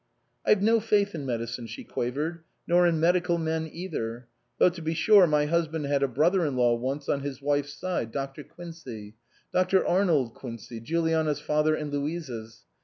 "I've 0.43 0.63
no 0.63 0.79
faith 0.79 1.13
in 1.13 1.27
medicine," 1.27 1.67
she 1.67 1.83
quavered," 1.83 2.39
nor 2.67 2.87
in 2.87 2.99
medical 2.99 3.37
men 3.37 3.69
either. 3.71 4.27
Though 4.57 4.69
to 4.69 4.81
be 4.81 4.95
sure 4.95 5.27
my 5.27 5.45
husband 5.45 5.85
had 5.85 6.01
a 6.01 6.07
brother 6.07 6.43
in 6.43 6.55
law 6.57 6.73
once 6.73 7.07
on 7.07 7.19
his 7.19 7.39
wife's 7.39 7.75
side, 7.75 8.11
Dr. 8.11 8.43
Quincey, 8.43 9.13
Dr. 9.53 9.85
Arnold 9.85 10.33
Quincey, 10.33 10.79
Juliana's 10.79 11.39
father 11.39 11.75
and 11.75 11.93
Louisa's. 11.93 12.65